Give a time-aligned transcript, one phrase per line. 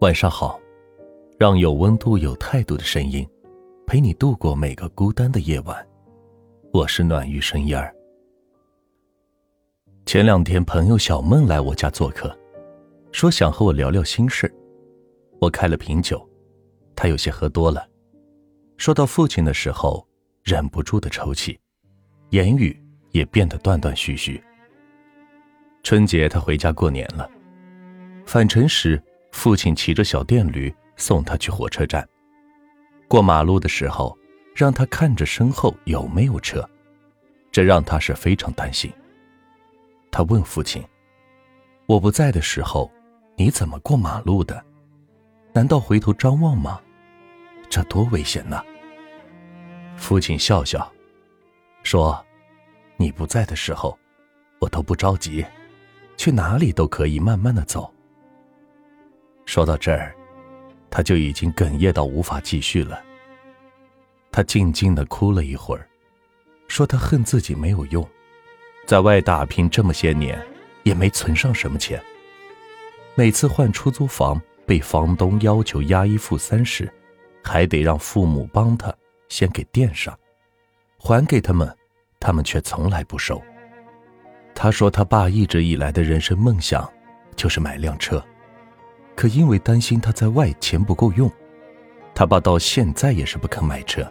[0.00, 0.60] 晚上好，
[1.38, 3.26] 让有温度、有态度的声音
[3.86, 5.86] 陪你度过每个孤单的夜晚。
[6.72, 7.94] 我是暖玉声音儿。
[10.04, 12.36] 前两天，朋友小梦来我家做客，
[13.12, 14.52] 说想和我聊聊心事。
[15.40, 16.28] 我开了瓶酒，
[16.96, 17.88] 他有些喝多了。
[18.76, 20.04] 说到父亲的时候，
[20.42, 21.58] 忍不住的抽泣，
[22.30, 22.76] 言语
[23.12, 24.42] 也变得断断续续。
[25.84, 27.30] 春节他回家过年了，
[28.26, 29.00] 返程时。
[29.34, 32.08] 父亲骑着小电驴送他去火车站。
[33.08, 34.16] 过马路的时候，
[34.54, 36.66] 让他看着身后有没有车，
[37.50, 38.90] 这让他是非常担心。
[40.12, 40.82] 他问父亲
[41.86, 42.88] ：“我不在的时候，
[43.36, 44.64] 你怎么过马路的？
[45.52, 46.80] 难道回头张望吗？
[47.68, 48.64] 这多危险呐！”
[49.98, 50.90] 父亲笑笑，
[51.82, 52.24] 说
[52.96, 53.98] ：“你不在的时候，
[54.60, 55.44] 我都不着急，
[56.16, 57.92] 去哪里都可以慢慢的走。”
[59.46, 60.14] 说到这儿，
[60.90, 63.02] 他就已经哽咽到无法继续了。
[64.30, 65.88] 他静静的哭了一会儿，
[66.66, 68.06] 说他恨自己没有用，
[68.86, 70.40] 在外打拼这么些年，
[70.82, 72.02] 也没存上什么钱。
[73.14, 76.92] 每次换出租房被房东要求押一付三时，
[77.44, 78.92] 还得让父母帮他
[79.28, 80.18] 先给垫上，
[80.98, 81.72] 还给他们，
[82.18, 83.40] 他们却从来不收。
[84.52, 86.90] 他说他爸一直以来的人生梦想，
[87.36, 88.24] 就是买辆车。
[89.16, 91.30] 可因为担心他在外钱不够用，
[92.14, 94.04] 他爸到现在也是不肯买车，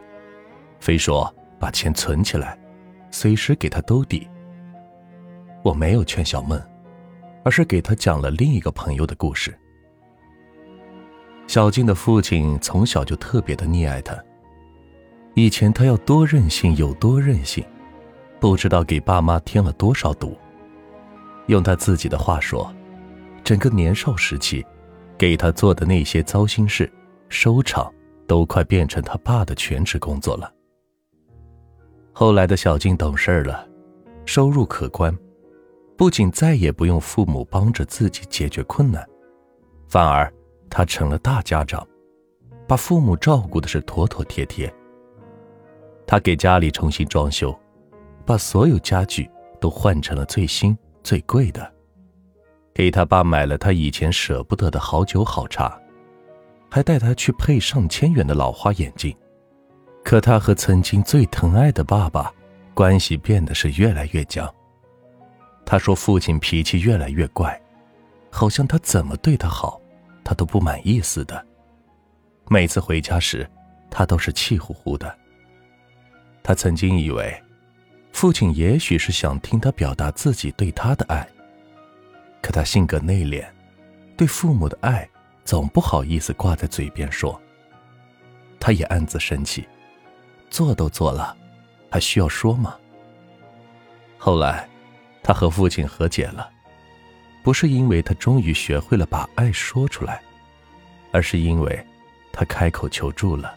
[0.79, 2.57] 非说把钱存起来，
[3.11, 4.27] 随时给他兜底。
[5.61, 6.61] 我没有劝小梦，
[7.43, 9.57] 而是给他讲了另一个朋友的故事。
[11.47, 14.17] 小静的父亲从小就特别的溺爱他，
[15.35, 17.63] 以前他要多任性有多任性，
[18.39, 20.37] 不知道给爸妈添了多少堵。
[21.47, 22.73] 用他自己的话说，
[23.43, 24.65] 整个年少时期。
[25.23, 26.91] 给他做的那些糟心事，
[27.29, 27.89] 收场
[28.27, 30.53] 都快变成他爸的全职工作了。
[32.11, 33.65] 后来的小静懂事了，
[34.25, 35.17] 收入可观，
[35.95, 39.01] 不仅再也不用父母帮着自己解决困难，
[39.87, 40.29] 反而
[40.69, 41.87] 他成了大家长，
[42.67, 44.69] 把父母照顾的是妥妥帖帖。
[46.05, 47.57] 他给家里重新装修，
[48.25, 49.31] 把所有家具
[49.61, 51.73] 都换成了最新最贵的。
[52.73, 55.79] 给他爸买了他以前舍不得的好酒好茶，
[56.69, 59.15] 还带他去配上千元的老花眼镜。
[60.03, 62.33] 可他和曾经最疼爱的爸爸
[62.73, 64.51] 关系变得是越来越僵。
[65.65, 67.59] 他说父亲脾气越来越怪，
[68.29, 69.79] 好像他怎么对他好，
[70.23, 71.45] 他都不满意似的。
[72.49, 73.49] 每次回家时，
[73.89, 75.15] 他都是气呼呼的。
[76.41, 77.41] 他曾经以为，
[78.11, 81.25] 父亲也许是想听他表达自己对他的爱。
[82.43, 83.47] 可他性格内敛，
[84.17, 85.09] 对父母的爱
[85.45, 87.41] 总不好意思挂在嘴边说。
[88.59, 89.65] 他也暗自生气，
[90.49, 91.35] 做都做了，
[91.89, 92.75] 还需要说吗？
[94.17, 94.67] 后来，
[95.23, 96.49] 他和父亲和解了，
[97.43, 100.21] 不是因为他终于学会了把爱说出来，
[101.13, 101.87] 而是因为，
[102.33, 103.55] 他开口求助了。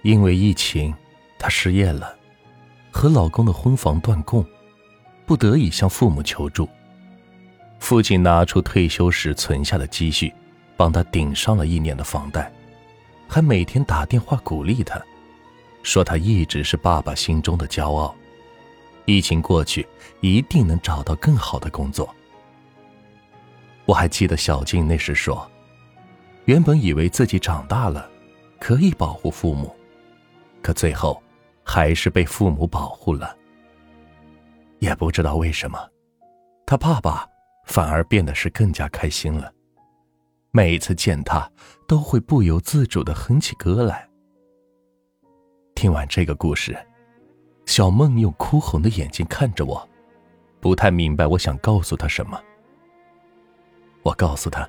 [0.00, 0.94] 因为疫情，
[1.38, 2.16] 他失业了，
[2.90, 4.42] 和老公的婚房断供，
[5.26, 6.66] 不得已向父母求助。
[7.88, 10.30] 父亲拿出退休时存下的积蓄，
[10.76, 12.52] 帮他顶上了一年的房贷，
[13.26, 15.00] 还每天打电话鼓励他，
[15.82, 18.14] 说他一直是爸爸心中的骄傲。
[19.06, 19.88] 疫情过去，
[20.20, 22.14] 一定能找到更好的工作。
[23.86, 25.50] 我还记得小静那时说，
[26.44, 28.06] 原本以为自己长大了，
[28.60, 29.74] 可以保护父母，
[30.60, 31.22] 可最后，
[31.64, 33.34] 还是被父母保护了。
[34.78, 35.78] 也不知道为什么，
[36.66, 37.26] 他爸爸。
[37.68, 39.52] 反而变得是更加开心了。
[40.50, 41.48] 每一次见他，
[41.86, 44.08] 都会不由自主的哼起歌来。
[45.74, 46.76] 听完这个故事，
[47.66, 49.86] 小梦用哭红的眼睛看着我，
[50.60, 52.42] 不太明白我想告诉他什么。
[54.02, 54.66] 我告诉他，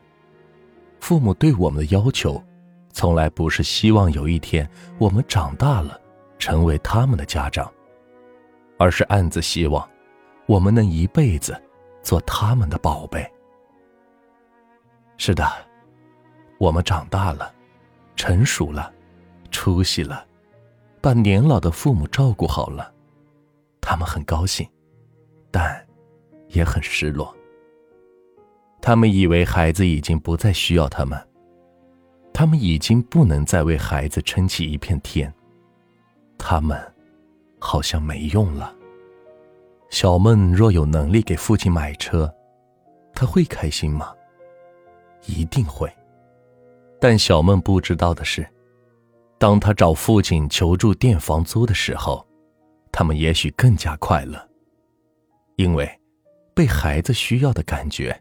[0.99, 2.43] 父母对我们的要求，
[2.91, 5.99] 从来不是希望有一天我们长大了，
[6.37, 7.71] 成为他们的家长，
[8.77, 9.89] 而是暗自希望，
[10.47, 11.59] 我们能一辈子。
[12.01, 13.29] 做他们的宝贝。
[15.17, 15.45] 是的，
[16.57, 17.53] 我们长大了，
[18.15, 18.93] 成熟了，
[19.51, 20.25] 出息了，
[21.01, 22.93] 把年老的父母照顾好了，
[23.81, 24.67] 他们很高兴，
[25.51, 25.85] 但
[26.47, 27.35] 也很失落。
[28.81, 31.21] 他们以为孩子已经不再需要他们，
[32.33, 35.33] 他们已经不能再为孩子撑起一片天，
[36.37, 36.81] 他们
[37.59, 38.73] 好像没用了。
[40.01, 42.33] 小梦若有能力给父亲买车，
[43.13, 44.15] 他会开心吗？
[45.25, 45.93] 一定会。
[47.01, 48.47] 但小梦不知道的是，
[49.37, 52.25] 当他找父亲求助垫房租的时候，
[52.93, 54.39] 他们也许更加快乐，
[55.57, 55.85] 因为
[56.53, 58.17] 被孩子需要的感觉，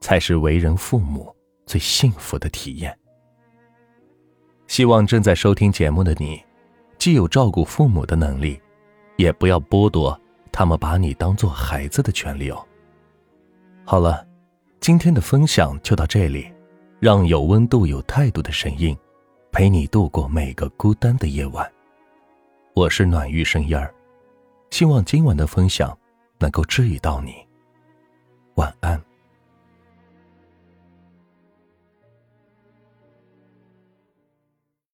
[0.00, 1.34] 才是为人父母
[1.66, 2.96] 最幸福的体验。
[4.68, 6.40] 希望正在收听节目的你，
[6.98, 8.62] 既有照顾父母的能力，
[9.16, 10.16] 也不要剥夺
[10.56, 12.66] 他们把你当做孩子的权利哦。
[13.84, 14.26] 好了，
[14.80, 16.50] 今天的分享就到这里，
[16.98, 18.96] 让有温度、有态度的声音，
[19.52, 21.70] 陪你度过每个孤单的夜晚。
[22.72, 23.92] 我是暖玉声音儿，
[24.70, 25.94] 希望今晚的分享
[26.38, 27.34] 能够治愈到你。
[28.54, 28.98] 晚安。